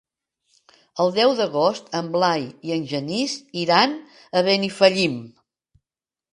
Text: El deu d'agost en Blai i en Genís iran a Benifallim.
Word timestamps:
El 1.03 1.11
deu 1.17 1.33
d'agost 1.39 1.91
en 1.99 2.09
Blai 2.15 2.47
i 2.71 2.75
en 2.79 2.89
Genís 2.95 3.37
iran 3.67 3.95
a 4.41 4.45
Benifallim. 4.51 5.23